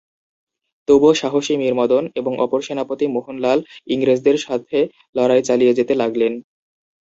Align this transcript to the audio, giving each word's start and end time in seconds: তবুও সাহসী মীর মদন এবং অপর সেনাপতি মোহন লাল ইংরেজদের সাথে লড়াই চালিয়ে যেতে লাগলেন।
তবুও 0.87 1.13
সাহসী 1.13 1.53
মীর 1.57 1.73
মদন 1.73 2.03
এবং 2.15 2.33
অপর 2.37 2.59
সেনাপতি 2.61 3.05
মোহন 3.07 3.37
লাল 3.39 3.59
ইংরেজদের 3.87 4.37
সাথে 4.39 4.77
লড়াই 5.15 5.41
চালিয়ে 5.43 5.77
যেতে 5.79 5.93
লাগলেন। 6.01 6.33